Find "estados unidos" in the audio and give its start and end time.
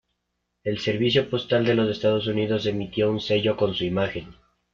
1.87-2.65